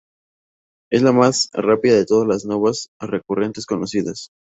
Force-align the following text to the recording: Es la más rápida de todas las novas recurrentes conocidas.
Es 0.91 1.03
la 1.03 1.11
más 1.11 1.51
rápida 1.53 1.93
de 1.95 2.07
todas 2.07 2.27
las 2.27 2.43
novas 2.43 2.89
recurrentes 2.99 3.67
conocidas. 3.67 4.31